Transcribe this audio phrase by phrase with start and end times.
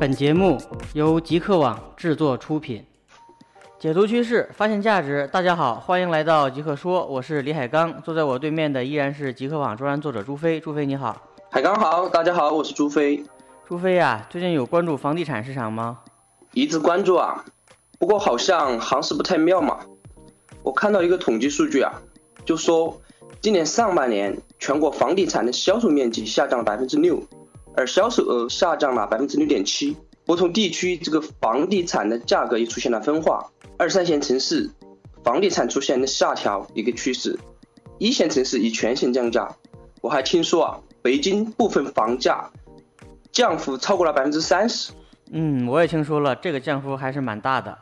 [0.00, 0.56] 本节目
[0.94, 2.82] 由极客网制作出品，
[3.78, 5.28] 解读趋势，发现价值。
[5.30, 10.58] 大家好，欢迎来到极客说，我是李海刚，坐在我对面的依然是极客网专栏作者朱飞。
[10.58, 13.22] 朱飞你好，海刚好，大家好，我是朱飞。
[13.68, 15.98] 朱飞呀，最近有关注房地产市场吗？
[16.54, 17.44] 一直关注啊，
[17.98, 19.80] 不过好像行势不太妙嘛。
[20.62, 22.00] 我看到一个统计数据啊，
[22.46, 23.02] 就说
[23.42, 27.22] 今年上半年全国房地产的销售面积下降百分之六。
[27.76, 33.50] 而销售额下降了百分之六点七，不同地区这个房地产的价格也出现了分化。
[33.78, 34.70] 二三线城市
[35.24, 37.38] 房地产出现了下调一个趋势，
[37.98, 39.56] 一线城市已全线降价。
[40.02, 42.50] 我还听说啊，北京部分房价
[43.32, 44.92] 降幅超过了百分之三十。
[45.32, 47.76] 嗯，我也听说了，这个降幅还是蛮大的。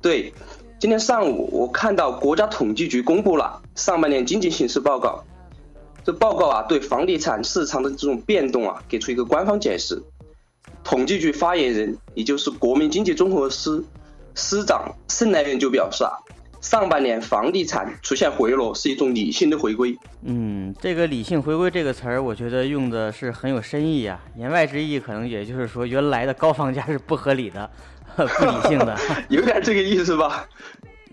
[0.00, 0.32] 对，
[0.78, 5.22] 今天上午我看到国家统计局公布了上半年经济形势报告。
[6.04, 10.02] 这报告啊，对房地产市场的这种变动啊，给出一个官方解释。
[10.84, 13.84] 统计局发言人，也就是国民经济综合司
[14.34, 16.10] 司长盛来元就表示啊，
[16.60, 19.96] 上半年房地产出现回落是一种理性的回归。
[20.22, 24.20] 嗯，这个“理性回归”这个词儿，我觉得用的是很有深意啊。
[24.36, 27.70] 言外之意，可能也就是说，原来的高房价是不合理的、
[28.16, 28.96] 不理性的，
[29.28, 30.48] 有点这个意思吧。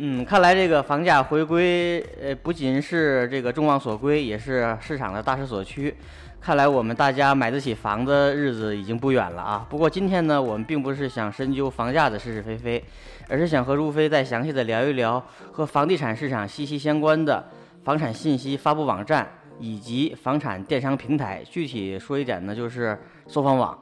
[0.01, 5.93] 嗯，看来这个房价回归，呃，不仅是这个众望所归，也是市场的大势所趋。
[6.39, 9.67] 看来我们大家买得起房的日子已经不远了啊！
[9.69, 12.81] 不过今天呢，我们并不是想深究房价的是是非非，
[13.27, 17.45] 而是想和如飞再详细的聊一聊和房地产市场息息相关的
[17.83, 21.43] 房产信息发布网站以及房产电商平台。
[21.43, 22.97] 具体说一点呢，就是
[23.27, 23.77] 搜房网。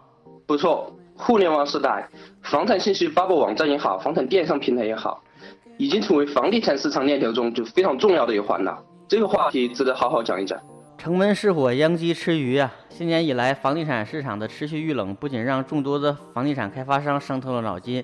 [0.48, 2.10] 不错，互联网时代，
[2.42, 5.24] 房产信息发布网站也好，房产电商平台也好。
[5.78, 8.78] 已经成为房地产市场链条中就非常重要的一环了。
[9.08, 10.60] 这个话题值得好好讲一讲。
[10.98, 12.74] 城门失火，殃及池鱼啊！
[12.90, 18.04] 新年以来，房地产市场的持续遇冷，不仅让众多的房地产开发商伤透了脑筋，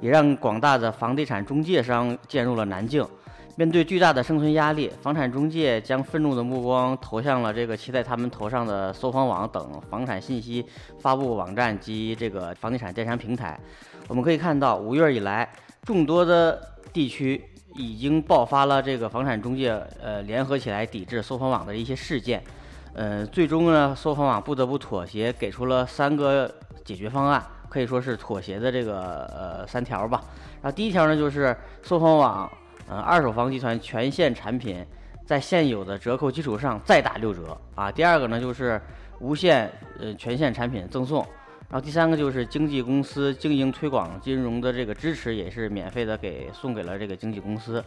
[0.00, 3.06] 也让广大的房地产中介商陷入了难境。
[3.54, 10.66] 面对巨大的生存压力，房产中介将愤怒的目光投向了这个骑在他们头上的搜房网等房产信息
[10.98, 13.58] 发布网站及这个房地产电商平台。
[14.08, 15.48] 我们可以看到，五月以来，
[15.82, 16.60] 众多的
[16.92, 17.42] 地区
[17.74, 19.70] 已经爆发了这个房产中介
[20.00, 22.42] 呃联合起来抵制搜房网的一些事件，
[22.92, 26.54] 呃，最终呢，搜房网不得不妥协，给出了三个
[26.84, 30.22] 解决方案，可以说是妥协的这个呃三条吧。
[30.60, 32.50] 然后第一条呢，就是搜房网
[32.88, 34.84] 呃二手房集团全线产品
[35.24, 37.90] 在现有的折扣基础上再打六折啊。
[37.90, 38.80] 第二个呢，就是
[39.20, 41.26] 无限呃全线产品赠送。
[41.72, 47.82] 然后第三个就是经纪公司经营推广金融的这个支持也是免费的，给送给了这个经纪公司。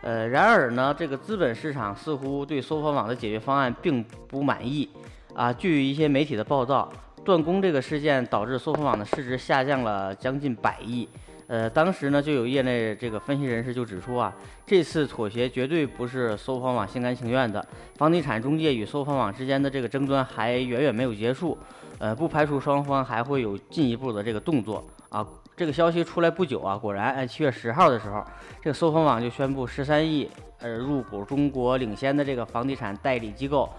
[0.00, 4.88] 呃，然而呢，这个资本市场似乎对搜房网的解决方案并不满意。
[5.34, 6.90] 啊，据一些媒体的报道，
[7.26, 11.06] 断供这个事件导致搜房网的市值下降了将近百亿。
[11.48, 14.34] 呃，当时呢，就有业内这个分析人士就指出啊，
[14.66, 17.64] 这次妥协绝对不是搜房网心甘情愿的，
[17.96, 21.56] 房地产中介与搜房网之间的这个争端还远远没有结束，
[21.98, 25.24] 呃，不排除双方还会有进一步的这个动作啊。
[25.56, 28.22] 这个消息出来不久啊，果然，哎，七月十号的时候，
[28.60, 33.70] 这个搜房网就宣布十三亿呃入股中国领先的这个房地产代理机构，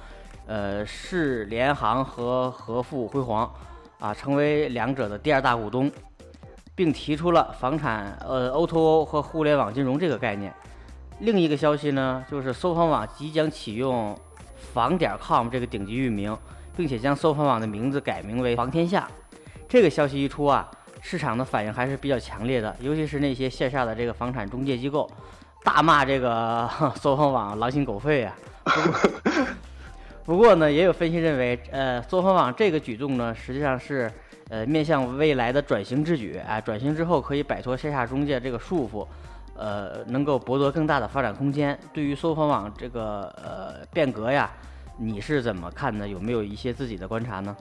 [0.47, 3.53] 呃，世联行和和富辉煌，
[3.99, 5.91] 啊，成为两者的第二大股东。
[6.77, 10.53] 并提出了房产呃 O2O 和互联网金融这个概念。
[11.21, 14.15] 另一个消息呢，就是搜房网即将启用
[14.73, 16.37] 房点 com 这个顶级域名，
[16.75, 19.07] 并且将搜房网的名字改名为房天下。
[19.67, 20.69] 这个消息一出啊，
[21.01, 25.09] 市场的反应还是比较强烈的，尤其是那些线下的这个房产中介机构，
[25.63, 28.35] 大骂这个搜房网狼心狗肺啊。
[30.23, 34.11] 不过呢，也有分析认为，呃，搜房网这个举动呢，实际上是。
[34.49, 39.05] 呃，面向未来的转型之举，哎，转型之后可以摆脱线下中介这个束缚，
[39.57, 41.77] 呃，能够博得更大的发展空间。
[41.93, 44.49] 对于搜房网这个呃变革呀，
[44.97, 46.07] 你是怎么看的？
[46.07, 47.57] 有没有一些自己的观察呢？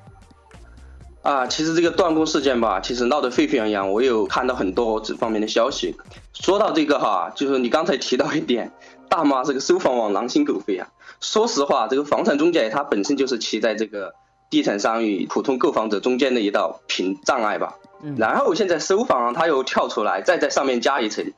[1.23, 5.97] 啊，其实这个断供事件吧，其实闹得沸沸扬扬，我有看到很多这方面的消息。
[6.35, 8.71] 说到这个哈，就是你刚才提到一点，
[9.09, 10.87] 大妈这个搜房网狼心狗肺啊。
[11.21, 14.15] 说实话，这个房产中介它本身就是骑在这个。
[14.51, 17.77] 地产商与普通购房者中间的一道屏障碍吧，
[18.17, 21.33] 然后现在收房他又跳出来，再在上面加一层，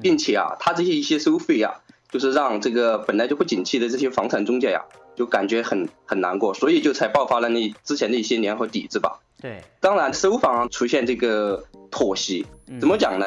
[0.00, 1.74] 并且啊，他这些一些收费啊，
[2.10, 4.82] 就是让这个本来就不景气的这些房产中介呀，
[5.14, 9.20] 就感觉很很难过，所以就才爆发了那之前的一些联合抵制吧。
[9.40, 12.44] 对，当然收房出现这个妥协，
[12.80, 13.26] 怎么讲呢？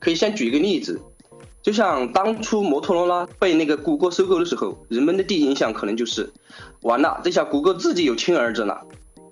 [0.00, 1.00] 可以先举一个例子，
[1.64, 6.30] 就像当初摩托罗拉被那个谷歌收购的时候，人们的第一印象可能就是。
[6.82, 8.82] 完了，这下谷歌自己有亲儿子了，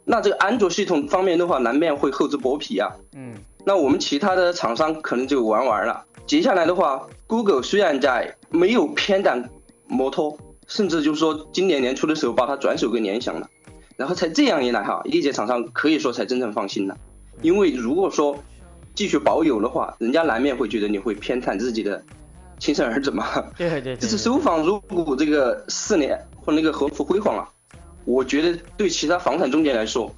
[0.04, 2.90] 那这个安卓系统方面的话，难免会厚植剥皮啊。
[3.14, 3.34] 嗯，
[3.66, 6.06] 那我们其他的厂商可能就玩完了。
[6.26, 9.44] 接下来的话，Google 虽然在没有偏袒
[9.86, 13.50] 摩托，甚至就是说今年年初的时候把它转手给联想了，
[13.98, 16.96] 然后才这样一来哈，一些厂商可以说才真正放心了。
[17.42, 18.38] 因为如果说
[18.94, 22.02] 继续保有的话，人家难免会觉得你会偏袒自己的
[22.62, 23.26] 亲生儿子嘛。
[23.58, 23.96] 对对对。
[23.96, 27.48] 这次收房如果这个四年或那个合福辉煌啊。
[28.04, 30.12] 我觉得对其他房产中介来说，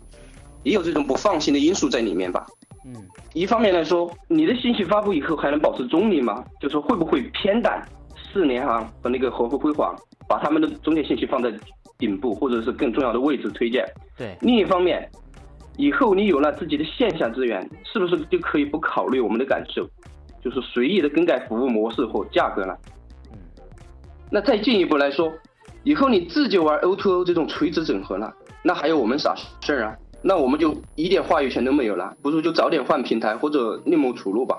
[0.62, 2.46] 也有这种不放心的因素在里面吧。
[2.86, 2.94] 嗯，
[3.34, 6.42] 一方面来说，你的信息发布以后还能保持中立吗？
[6.60, 7.82] 就说会不会偏袒
[8.16, 9.94] 四联行和那个合富辉煌，
[10.26, 11.52] 把他们的中介信息放在
[11.98, 13.86] 顶部或者是更重要的位置推荐？
[14.16, 14.34] 对。
[14.40, 15.06] 另一方面，
[15.76, 19.86] 以后你有了自己的线下资源，是不是就可以不考虑我们的感受，
[20.44, 22.78] 就是随意的更改服务模式或价格了？
[23.32, 23.38] 嗯。
[24.30, 25.32] 那再进一步来说。
[25.82, 29.96] 以后你自己玩 O2O 这种垂直整合了，那还有我们啥事儿啊？
[30.22, 34.58] 那我们就一点话语权都没有了，不如就早点换平台或者另谋出路吧。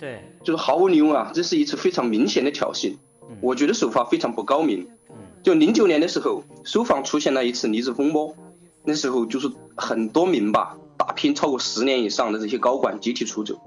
[0.00, 2.96] 对，就是毫无疑问啊，这是一次非常明显的挑衅。
[3.42, 4.88] 我觉得手法非常不高明。
[5.42, 8.34] 就零九年的时候，收房出现了一次离职风波，
[8.84, 13.60] 那时候就是很多名吧，打拼超过十年以上的这些高管集体出走。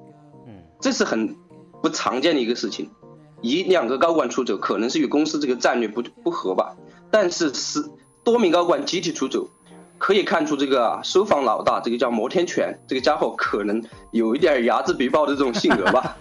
[0.48, 1.36] 嗯，这是很
[1.82, 2.90] 不常见的一个事情。
[3.42, 6.76] 一两个高管出走，可能是与公司这个战略不不合吧。
[7.12, 7.84] 但是是
[8.24, 9.48] 多名高管集体出走，
[10.00, 16.18] 可以看出这个收房老大，这个叫摩天犬，这个家伙可能有一点睚眦必报的这种性格吧。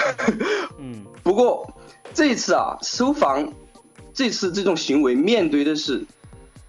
[0.78, 1.70] 嗯，不过
[2.14, 3.52] 这次啊，收房
[4.14, 6.06] 这次这种行为面对的是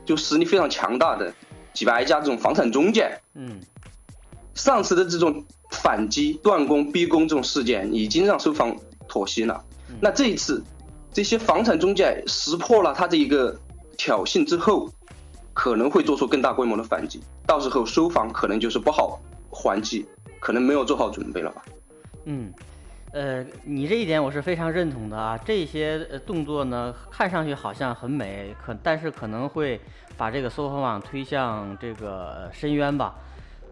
[0.03, 1.33] 就实力非常强大的
[1.73, 3.19] 几百家这种房产中介。
[3.33, 3.61] 嗯，
[4.55, 8.75] 上次的这种反击、断供、逼供这种事件，已经让收房
[9.07, 9.63] 妥协了。
[10.01, 10.63] 那这一次。
[11.11, 13.59] 这些房产中介识破了他这一个
[13.97, 14.87] 挑衅之后，
[15.55, 19.19] 可能会做出更大规模的反击，到时候收房可能就是不好
[19.49, 20.05] 还击，
[20.39, 21.63] 可能没有做好准备了吧？
[22.25, 22.53] 嗯，
[23.11, 25.35] 呃，你这一点我是非常认同的啊。
[25.39, 29.81] 这些动作呢，看上去好像很美，可但是可能会
[30.15, 33.15] 把这个搜房网推向这个深渊吧？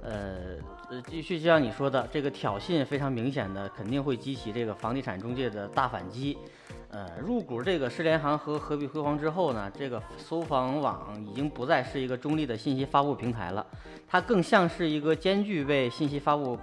[0.02, 0.56] 呃
[0.90, 6.38] 呃，继续就像你说的，这个挑衅非常明显的，肯定会激起这个房地产中介的大反击。
[6.90, 13.66] 呃，入股这个世联行和合璧辉煌之后呢，这个搜房网已经不再是一个中立的信息发布平台了，
[14.08, 16.58] 它更像是一个兼具备信息发布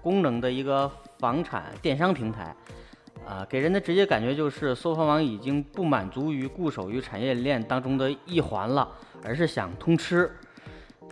[0.00, 0.88] 功能的一个
[1.18, 2.54] 房产电商平台。
[3.26, 8.88] 啊，给人的直接感觉就是搜房网已经不满足于固守于产业链当中的一环了，
[9.24, 10.30] 而是想通吃。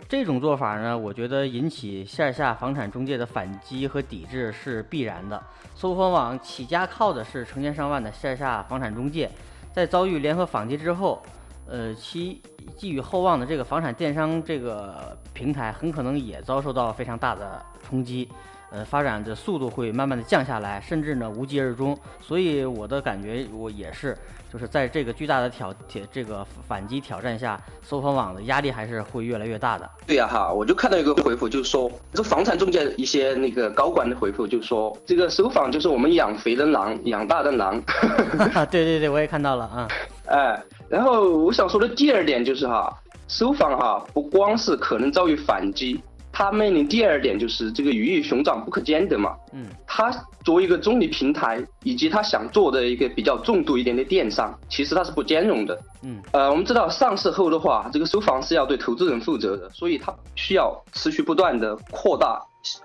[0.09, 5.41] 这种做法呢，我觉得引起线下房产中介的反击和抵制是必然的。
[5.75, 9.29] 搜房网起家靠的是成千上万的线下房产中介，
[9.73, 11.23] 在遭遇联合反击之后，
[11.67, 12.41] 呃，其
[12.77, 18.29] 寄予厚望的这个房产电商这个平台很可能也遭受到非常大的冲击。
[18.73, 21.95] 呃，发展的速度会慢慢的降下来，甚至呢无疾而终。
[22.19, 24.17] 所以我的感觉，我也是，
[24.51, 29.87] 就是在这个巨大的挑铁这个反击挑战下，搜房网的压力还是会越来越大的。
[30.07, 37.79] 对呀哈，我就看到一个回复，就是说这房产中介一些那个高管的回复，就是说这个搜房就是我们养肥的狼，养大的狼。
[38.71, 39.87] 对对对，我也看到了啊。
[40.25, 40.59] 哎，
[40.89, 42.91] 然后我想说的第二点就是哈，
[43.27, 46.01] 搜房哈不光是可能遭遇反击。
[46.35, 49.35] 它面临第二点就是这个鱼与熊掌不可兼得嘛。
[49.53, 50.11] 嗯，它
[50.43, 55.79] 作为一个中立平台，以及它想做的一个比较重度一点的电商，其实它是不兼容的。
[56.01, 62.41] 嗯，呃，我们知道上市后的话，这个收房是要对投资人负责的，所以它需要持续不断的扩大、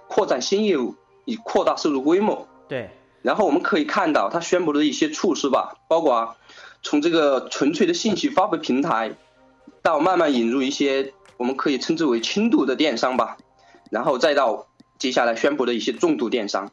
[0.09, 2.47] 扩展新业务，以扩大收入规模。
[2.69, 2.91] 对。
[3.23, 6.37] 然后我们可以看到，它宣布的一些措施吧，包括
[6.83, 9.13] 从这个纯粹的信息发布平台，
[9.83, 11.15] 到慢慢引入一些。
[11.39, 13.39] 我们可以称之为轻度的电商吧，
[13.91, 14.67] 然后再到
[14.99, 16.71] 接下来宣布的一些重度电商，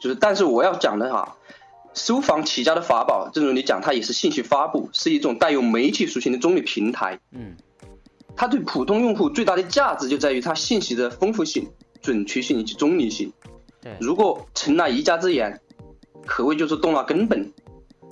[0.00, 1.36] 就是，但是我要讲的哈，
[1.94, 7.18] 收房起家的法宝，正如你讲，它也是信息发布，是一种带有媒体属性的中立平台。
[7.30, 7.56] 嗯，
[8.34, 11.70] 它对普通用户最大的价值就在于它信息的丰富性、
[12.02, 13.32] 准确性以及中立性。
[13.80, 15.60] 对，如果成了一家之言，
[16.26, 17.52] 可谓就是动了根本，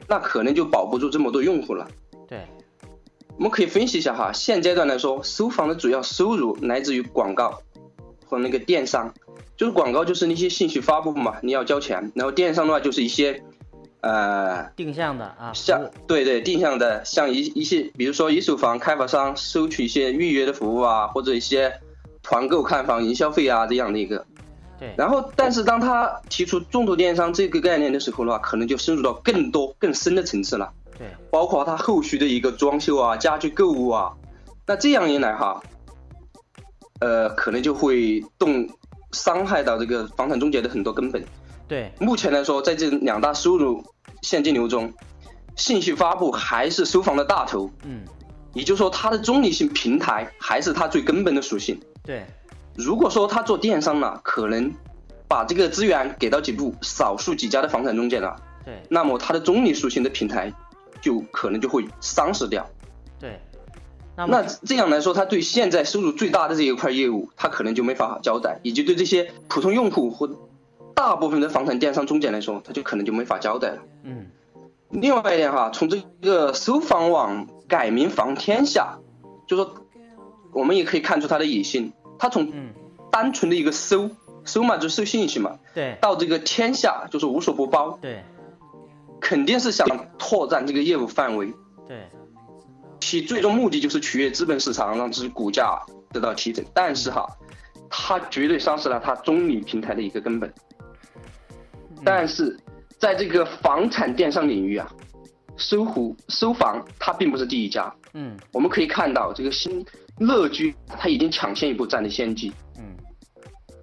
[0.07, 1.89] 那可能就保不住这么多用户了。
[3.35, 3.39] 对。
[3.39, 7.61] 我们可以分析一下哈，现阶段来说，收房的主要收入来自于广告
[8.27, 9.13] 和那个电商，
[9.57, 13.43] 就是广告就是那些信息发布嘛，你要交钱，然后电商的话就是一些，
[14.01, 21.81] 呃，定向的啊，像对对定向的，像一一些，比如说一手房开发商收取一些预约的服务啊，或者一些
[22.23, 24.25] 团购看房营销费啊这样的一个，
[24.79, 30.73] 对，然后但是当他提出重度电商这个概念的时候的话，可能就深入到更多更深的层次了。
[30.99, 34.13] 对，包括它后续的一个装修啊、家具购物啊，
[34.67, 35.63] 那这样一来哈，
[37.01, 38.69] 呃，可能就会动
[39.13, 41.25] 伤害到这个房产中介的很多根本。
[41.67, 43.85] 对，目前来说，在这两大收入
[44.23, 44.93] 现金流中，
[45.57, 47.71] 信息发布还是收房的大头。
[47.85, 48.05] 嗯，
[48.53, 51.81] 也就是说，它的中立性平台还是它最根本的属性。
[52.03, 52.27] 对，
[52.77, 54.71] 如果说他做电商了，可能
[55.27, 60.53] 把这个资源给到几部少数几家的房产中介了，对，那么它的中立属性的平台
[61.05, 62.67] 就可能就会丧失掉。
[63.21, 63.39] 对，
[64.17, 70.31] 那那这样来说，他对现在收入最大的这一块业务，他可能就没法交代，以及对这些普通用户或
[70.95, 73.83] 大部分的房产电商中介来说，他就可能就没法交代了。
[74.05, 74.29] 嗯，
[74.89, 78.99] 另外一点哈，从这个搜房网改名房天下，
[79.47, 79.75] 就说
[80.53, 81.93] 我们也可以看出它的野心。
[82.19, 82.73] 它从嗯，
[83.13, 84.09] 单纯的一个搜
[84.47, 88.25] 搜嘛，就搜信息嘛，对，到这个天下就是无所不包，对，
[89.25, 89.89] 肯定是想
[90.19, 91.51] 拓展这个业务范围，
[91.89, 92.07] 对，
[93.01, 95.81] 其最终目的就是取悦资本市场，让自己股价
[96.13, 96.63] 得到提振。
[96.75, 97.27] 但是哈，
[97.89, 100.53] 它绝对丧失了它中立平台的一个根本。
[102.05, 102.55] 但是，
[102.99, 104.87] 在这个房产电商领域啊，
[105.57, 107.91] 搜狐搜房它并不是第一家。
[108.13, 109.83] 嗯，我们可以看到，这个新
[110.19, 112.95] 乐居它已经抢先一步占了先机，嗯，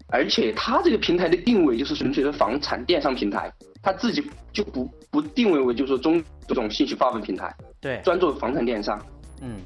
[0.08, 9.00] 而且它这个平台的定位就是纯粹的房产电商平台，它自己就不不定位为就是说中这种信息发布平台，对，专注房产电商。
[9.42, 9.58] 嗯，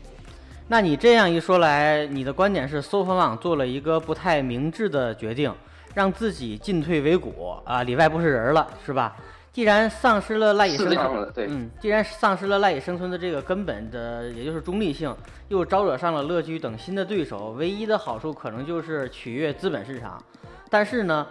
[0.67, 5.53] 那你这样一说来，你的观点是搜房网做了一个不太明智的决定，
[5.93, 9.15] 让自己进退维谷啊，里外不是人了，是吧？
[9.51, 15.15] 既然丧失了赖以生存，对，嗯，既然丧失了赖以生存的这个根本的，也就是中立性，
[15.47, 20.21] 又招惹上了乐居等新的对手，唯一的好处可能就是取悦资本市场。
[20.69, 21.25] 但是呢，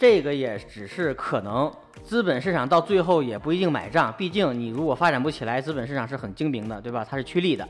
[0.00, 1.70] 这个也只是可能，
[2.02, 4.10] 资本市场到最后也不一定买账。
[4.16, 7.06] 毕竟你如果发展不起来，资本市场是很精明的，对吧？
[7.06, 7.68] 它是趋利的。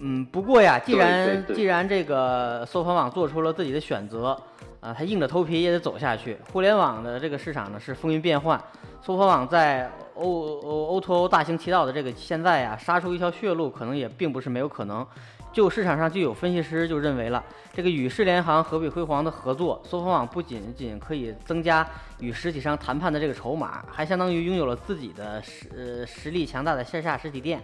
[0.00, 4.38] 嗯，不过呀，既然既然这个搜房网做出了自己的选择，
[4.80, 6.36] 啊，它硬着头皮也得走下去。
[6.52, 8.62] 互联网的这个市场呢是风云变幻，
[9.00, 10.28] 搜房网在 O
[10.60, 15.06] O O to O 大行其道的这个现在呀，杀出一条血路可能也并不是没有可能。
[15.52, 17.42] 就市场上就有分析师就认为了，
[17.72, 21.86] 这个与世联行、河北辉煌的合作，搜房网不仅仅可以增加
[22.18, 27.60] 与实体商谈判的这个筹码，还相当于拥有了自己的实呃实力强大的线下实体店。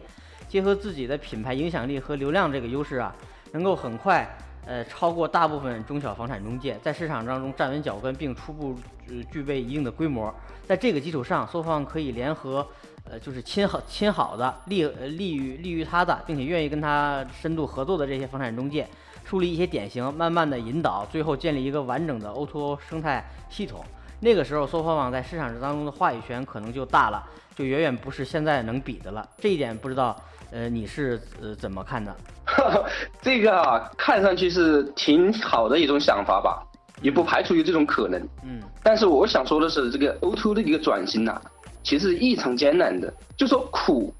[0.48, 3.14] 结合自己的品牌影响力和流量这个优势啊，
[3.52, 4.28] 能够很快
[4.64, 8.76] 呃超过大部分中小房产中介，在市场当中站稳脚跟，并初步
[9.08, 10.32] 呃具备一定的规模。
[10.64, 12.64] 在这个基础上，搜房可以联合
[13.10, 18.86] 呃就是亲好亲好的利呃利于利于他的，并且愿意跟他深度合作的这些房产中介，
[19.24, 23.84] 树立一些典型，慢慢的引导，最后建立一个完整的 O2O 生态系统。
[24.20, 27.22] 那个时候，搜房网在市场当中的话语权可能就大了，
[27.54, 29.28] 就远远不是现在能比的了。
[29.38, 30.16] 这一点不知道，
[30.50, 32.16] 呃，你是呃怎么看的？
[33.20, 36.64] 这个啊，看上去是挺好的一种想法吧，
[37.02, 38.18] 也不排除有这种可能。
[38.42, 41.38] 嗯但是我想说的是，这个 O2O 的一个转型呐、
[41.86, 43.14] 其实异常艰难的。
[43.36, 44.12] 就说苦、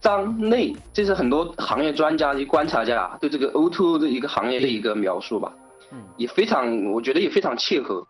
[0.00, 5.54] 脏、累，这是很多行业专家及观察家啊对这个 O2O 的一个行业的一个描述吧，
[5.92, 8.04] 嗯也非常，我觉得也非常切合。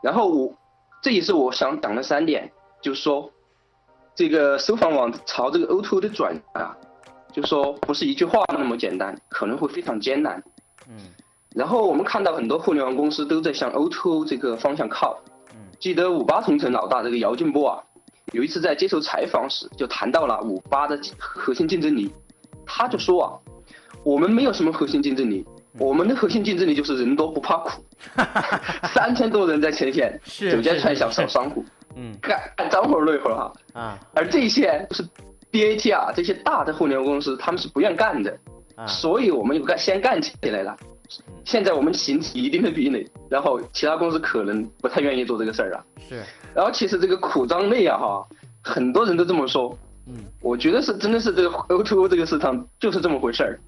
[0.00, 0.54] 然后我，
[1.02, 2.48] 这也是我想讲的三点，
[2.80, 3.28] 就是说，
[4.14, 6.76] 这个搜房网朝这个 O2O 的转啊，
[7.32, 10.40] 就说不是一句话那么简单，可能会非常艰难。
[10.88, 10.94] 嗯
[11.56, 15.18] 然后我们看到很多互联网公司都在向 O2O 这个方向靠。
[15.52, 17.82] 嗯记得五八同城老大这个姚劲波啊，
[18.32, 22.12] 有一次在接受采访时就谈到了五八的核心竞争力，
[22.66, 23.28] 他就说啊，
[24.02, 25.46] 我们没有什么核心竞争力，
[25.78, 27.84] 我们的核心竞争力就是人多不怕苦，
[28.92, 31.22] 三千多人在前线，是九间是串小是。
[31.22, 31.64] 小商户，
[31.94, 32.12] 嗯。
[32.20, 33.98] 干干脏活累活哈，啊。
[34.12, 35.06] 而这些是
[35.52, 38.36] BAT 啊这些大的互联网公司他们是不愿干的，
[38.74, 38.86] 啊。
[38.86, 40.76] 所以我们有干先干起来了。
[41.44, 45.84] 现在我们形成一定的壁垒，然后其他公司可能不太愿意做这个事儿啊。
[46.08, 46.22] 是。
[46.54, 48.26] 然后其实这个苦脏累啊哈，
[48.62, 50.24] 很多人都这么说，嗯。
[50.40, 53.60] 我觉得是真的是这个 O2O O 这个市场就是这么回事儿。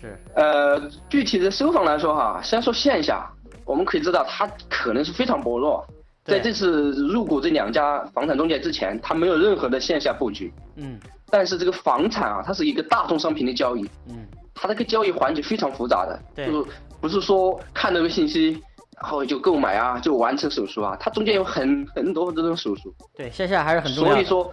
[0.00, 0.18] 是。
[0.34, 3.30] 呃，具体的收房来说哈，先说线下，
[3.64, 5.86] 我们可以知道它可能是非常薄弱。
[6.24, 10.52] 在这次入股这两家房产中介之前，它没有任何的线下布局。
[10.76, 10.98] 嗯。
[11.30, 14.26] 但是这个房产啊，它是一个大宗商品的交易，嗯
[14.62, 18.62] 它这个交易环节非常复杂的，就是不是说看到个信息，
[19.00, 22.94] 然后就购买啊，就完成手术啊，它中间有很很多这种手术。
[23.16, 24.12] 对线下还是很重要。
[24.12, 24.52] 所以说，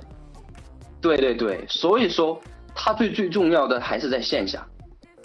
[1.00, 2.42] 对对对，所以说
[2.74, 4.66] 它最最重要的还是在线下，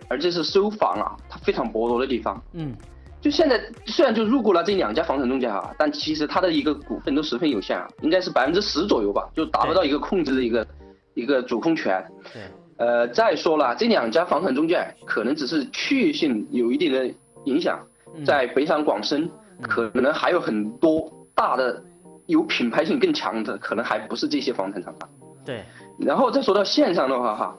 [0.07, 2.39] 而这是收房啊，它非常薄弱的地方。
[2.53, 2.77] 嗯
[3.23, 10.67] 就现在虽然就入股了这两家房产中介啊，但其实它的一个股份都十分有限啊，应该是百分之十左右吧，就达不到一个控制的一个
[11.15, 12.05] 一个主控权。
[12.35, 12.43] 对
[12.77, 17.09] 呃，再说了，这两家房产中介可能只是区域性有一定的
[17.45, 17.79] 影响，
[18.27, 19.31] 在北上广深，
[19.63, 21.83] 可能还有很多大的
[22.27, 25.09] 有品牌性更强的，可能还不是这些房产厂商。
[25.45, 25.63] 对。
[25.99, 27.57] 然后再说到线上的话，哈，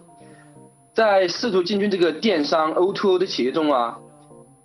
[0.93, 3.98] 在试图进军这个电商 O2O 的企业中啊，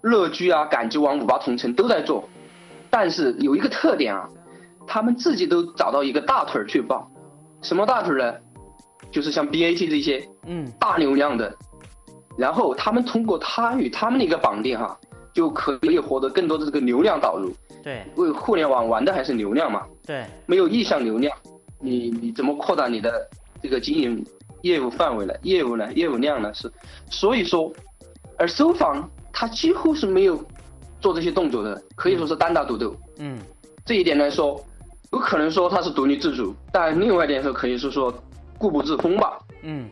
[0.01, 2.29] 乐居啊、赶集网、五八同城都在做，
[2.91, 4.29] 但是有一个特点啊，
[4.85, 7.09] 他们自己都找到一个大腿去抱，
[7.63, 8.35] 什么大腿呢？
[9.11, 11.53] 就是像 BAT 这些，嗯，大流量的，
[12.39, 14.97] 然后他们通过他与他们的一个绑定哈，
[15.35, 17.53] 就可以获得更多的这个流量导入。
[17.83, 19.85] 对，为互联网玩的还是流量嘛。
[20.07, 21.37] 对，没有意向流量，
[21.81, 23.29] 你你怎么扩大你的
[23.63, 24.25] 这个经营
[24.63, 25.35] 业务范围呢？
[25.43, 25.93] 业务呢？
[25.95, 26.53] 业务量呢？
[26.55, 26.71] 是，
[27.11, 27.73] 所以说，
[28.39, 30.41] 而搜房它几乎是没有
[31.01, 32.95] 做这些动作的，可以说是单打独斗。
[33.19, 33.39] 嗯，
[33.85, 34.63] 这一点来说，
[35.13, 38.15] 有可能说它是独立自主，但另外一点说可以是说。
[38.61, 39.39] 固步自封吧。
[39.63, 39.89] 嗯，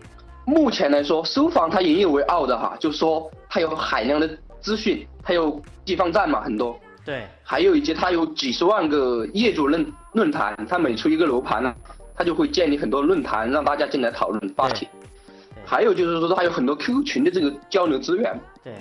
[0.46, 4.28] 目前来说，收房它引以为傲的哈，就是说它有海量的
[4.60, 6.78] 资讯，它有地方站嘛，很多。
[7.02, 7.26] 对。
[7.42, 11.74] 还有以及它有几十万个业主论论坛，它每出一个楼盘呢，
[12.14, 14.86] 它就会建立很多论坛，让大家进来讨论发帖。
[15.64, 18.38] 还有就是说，它有很多 QQ 群的这个交流资源。
[18.62, 18.74] 对。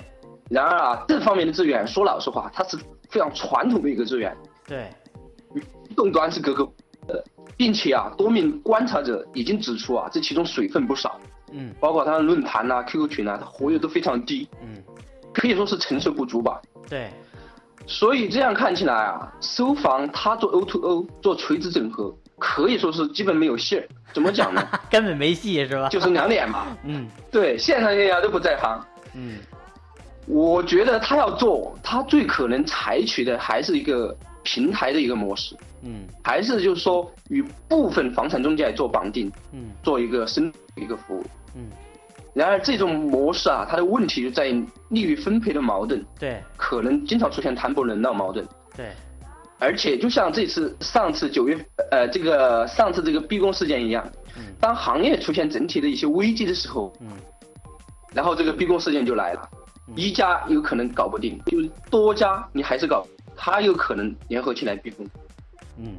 [0.50, 2.76] 然而啊，这方面的资源，说老实话，它是
[3.08, 4.36] 非常传统的一个资源。
[4.66, 4.90] 对。
[5.88, 6.70] 移动端是格格。
[7.08, 7.22] 呃，
[7.56, 11.18] 并且啊，多名观察者已经指出啊，这其中水分不少。
[11.50, 14.46] 嗯，包括他的论坛呐、QQ 群啊，它活跃度非常低。
[14.62, 14.82] 嗯，
[15.32, 16.60] 可以说是成熟不足吧。
[16.88, 17.10] 对。
[17.86, 23.82] 所以这样看起来啊，搜房它做 O2O 做垂直整合，可以说是基本没有戏。
[24.12, 24.62] 怎么讲呢？
[24.90, 25.88] 根本没戏是吧？
[25.88, 26.66] 就是两点嘛。
[26.84, 27.08] 嗯。
[27.30, 28.84] 对，线上线下都不在行。
[29.14, 29.38] 嗯。
[30.26, 35.56] 我觉得他要做，他最可能采取的还是一个平台的一个模式。
[35.82, 41.70] 嗯，还是就是说与部分房产中介做绑定，嗯，做一个深一个服务，嗯。
[42.34, 48.90] 然而这种模式啊，它的问题就在于利率分配的矛盾，对，可能经常出现谈不拢闹矛盾，对。
[49.60, 51.58] 而且就像这次上次九月
[51.90, 57.08] 呃这个上次这个逼宫事件一样，嗯，当行业出现整体的一些危机的时候，嗯，
[58.14, 59.48] 然后这个逼宫事件就来了，
[59.96, 63.04] 一家有可能搞不定，就是多家你还是搞，
[63.40, 65.06] 他有可能联合起来逼宫。
[65.78, 65.94] 嗯，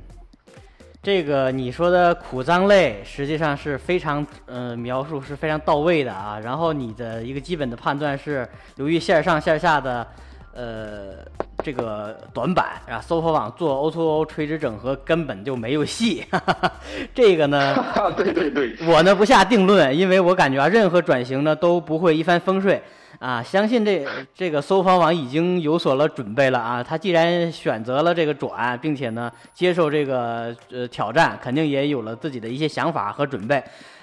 [1.01, 6.37] 这个你说的苦脏类实际上是非常呃描述是非常到位的啊。
[6.43, 10.05] 然后你的一个基本的判断是，由于线上线下的
[10.53, 11.25] 呃
[11.63, 16.25] 这个短板啊，搜狐网做 O2O 垂直整合根本就没有戏。
[16.29, 16.71] 哈 哈
[17.15, 17.73] 这个呢，
[18.17, 22.81] 对对对，我呢不下定论，因为我感觉啊，任何转型呢都不会一帆风顺。
[23.19, 26.81] 啊，相信这这个搜房网已经有所了准备了啊！
[26.81, 33.61] 他既然选择了这个转，并且呢接受这个呃挑战，肯定也有了自己的一些想法和准备。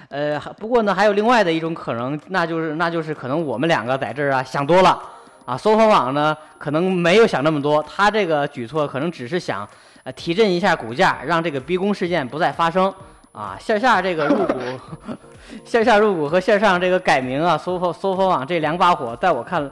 [0.09, 5.01] 呃，不过呢，还有另外的一种可能，那就是那就是可能我们两个在这儿啊想多了
[5.45, 5.57] 啊。
[5.57, 9.67] 搜房网呢可能没有想那么多，他这个举措可能只是想
[10.03, 12.93] 呃提振一下股价，让这个逼宫事件不再发生
[13.31, 13.57] 啊。
[13.59, 15.17] 线下这个入股。
[15.63, 19.69] 线下入股和线上这个改名啊，搜搜搜房网这两把火，在我看，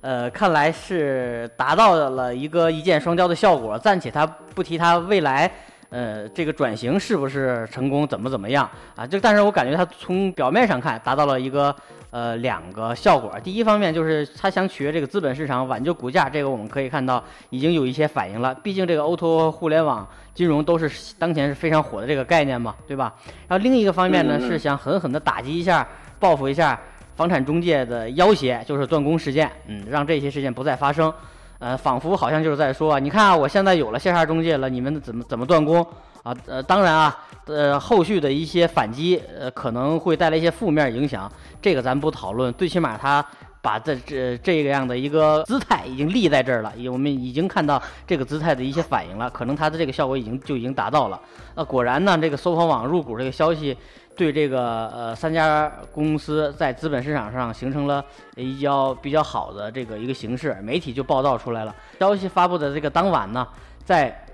[0.00, 3.78] 呃，看来是达到了一个一箭双雕的效果。
[3.78, 5.50] 暂且他不提他未来，
[5.90, 9.06] 呃，这个转型是不是成功，怎么怎么样啊？
[9.06, 11.74] 就但是我感觉他从表面上看，达到了一个。
[12.10, 13.38] 呃，两个效果。
[13.40, 18.54] 第一方面就是他想取悦这个资本市场，挽救股价，这个我们可以看到已经有一些反应了。
[18.54, 23.12] 毕竟这个 O2O 互联网金融都是当前是非常火的这个概念嘛，对吧？
[23.48, 25.86] 然后另一个方面呢，是想狠狠地打击一下、
[26.18, 26.80] 报复一下
[27.16, 31.12] 房产中介的要挟，就是断供事件，嗯，让这些事件不再发生。
[31.58, 35.82] 呃，仿佛好像就是在说啊，你看啊，我现在有了线下中介了，你们怎么怎么断供？
[36.22, 41.30] 啊，呃，当然啊，呃，后续的一些反击，呃，可能会带来一些负面影响，
[41.62, 42.52] 这个咱不讨论。
[42.54, 43.24] 最起码他
[43.62, 51.20] 把这这这个样的一个姿态已经立在这儿了，我们已经看到这个姿态的一些反应了，可能他的这个效果已经就已经达到了。
[51.54, 53.76] 那果然呢，这个搜房网入股这个消息，
[54.16, 58.02] 对这个呃三家公司在资本市场上形成了
[58.34, 61.74] 比较比较好的这个一个形式，媒体就报道出来了。
[62.00, 63.46] 消息发布的这个当晚呢，
[63.84, 64.24] 在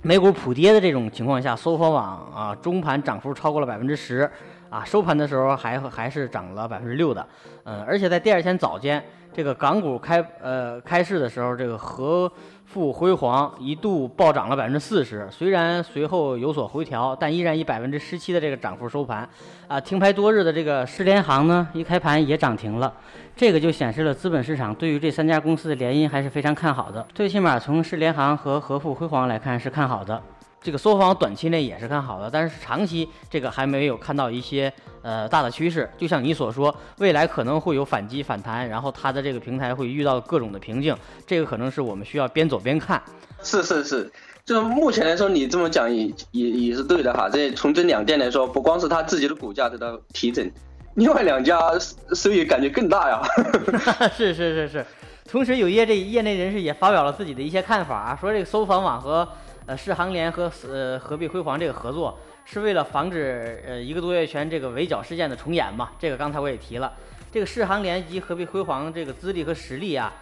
[0.00, 4.28] 美股普跌的这种情况下，搜房网啊，中盘涨幅超过了百分之十，
[4.70, 7.26] 啊，收盘的时候还还是涨了百分之六的，
[7.64, 12.32] 嗯，而且在第二天早间，这个港股开呃开市的时候，这个和。
[12.66, 19.26] 富辉煌一度暴涨了百分之四十，虽然随后有所回调，但依然以百分之十七的这个涨幅收盘。
[19.68, 22.92] 啊，停牌多日的这个世联行呢，一开盘也涨停了，
[23.34, 27.06] 这个就显示了资本市场对于这三家公司的联姻还是非常看好的。
[27.14, 30.20] 最起码从世联行和和富辉煌来看是看好的。
[30.66, 35.88] 这个搜房短期内也是看好的，但是长期这个还没有看到一些呃大的趋势。
[35.96, 40.92] 就像你所说，未来可能会有反击反弹，然后它的这个平台会遇到各种的瓶颈，
[41.24, 43.00] 这个可能是我们需要边走边看。
[43.44, 44.10] 是是是，
[44.44, 47.30] 就目前来说，你这么讲也也也是对的哈。
[47.32, 50.50] 这从这两店来说，不光是他自己的股价得到提振，
[50.94, 51.60] 另外两家
[52.12, 53.22] 收益感觉更大呀。
[54.12, 54.86] 是是是是。
[55.30, 59.28] 同时，有业这业内人士也发表了自己的一些看法，说这个搜房网和
[59.66, 65.90] 呃世行联和呃合璧辉煌这个合作，是为了防止呃一个多月前这个围剿事件的重演嘛？
[65.98, 66.92] 这个刚才我也提了，
[67.32, 70.12] 这个世行联及合璧辉煌这个资历和实力啊，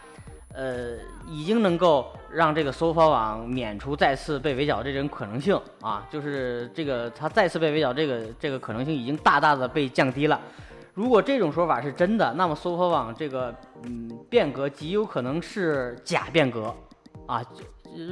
[0.55, 0.97] 呃，
[1.29, 10.41] 已经能够让这个搜房网免除再次被围剿这种可能性啊，就是这个它再次被围剿这个这个可能性已经大大的被降低了。
[10.95, 16.75] 如果这种说法是真的，那么搜狐网这个嗯变革极有可能是假变革，
[17.27, 17.45] 啊，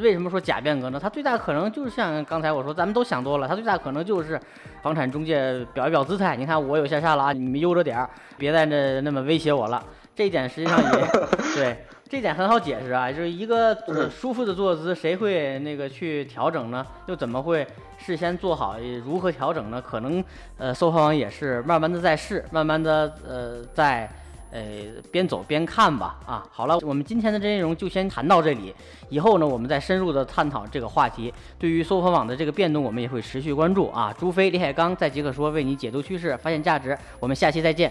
[0.03, 0.99] 为什么说假变革呢？
[1.01, 4.41] 它最大可能就是像刚才我说，咱们都想多了，它最大可能就是
[4.83, 6.37] 房产中介表一表姿态。
[6.37, 9.85] 你看我有下下了啊，你们悠着点儿，别再那那么威胁我了。
[10.15, 11.07] 这一点实际上也
[11.55, 11.85] 对。
[12.09, 13.75] 这点很好解释啊，就是一个
[14.11, 16.87] 舒服的坐姿，谁会那个去调整呢？
[17.07, 17.67] 又怎么会
[17.97, 19.81] 事先做好如何调整呢？
[19.81, 20.23] 可能
[20.59, 24.07] 呃，搜房网也是慢慢的在试，慢慢的呃，在
[24.53, 24.63] 呃
[25.11, 26.21] 边走边看吧。
[26.25, 28.73] 啊，好了，我们今天的内容就先谈到这里，
[29.09, 31.33] 以后呢，我们再深入的探讨这个话题。
[31.59, 34.15] 对于搜房网的这个变动，我们也会持续关注啊。
[34.17, 36.97] 朱飞、李海刚在极客说为你解读趋势，发现价值。
[37.19, 37.91] 我们下期再见，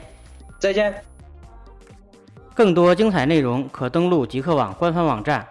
[0.59, 0.93] 再见。
[2.53, 5.45] 更多精彩内容可登录极客网官方网站，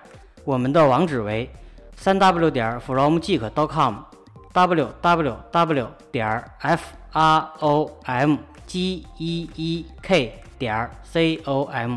[0.44, 1.50] 我们的网址为
[1.96, 10.88] 三 w 点 fromgeek.com，w w w 点 f r o m g e e k 点
[11.02, 11.96] c o m。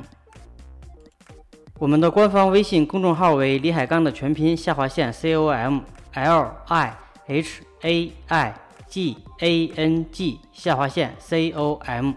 [1.77, 5.81] 我们的官方微信公众号为李海刚的全拼下划线 c o m
[6.13, 6.97] l i
[7.27, 8.53] h a i
[8.87, 12.13] g a n g 下划线 c o m。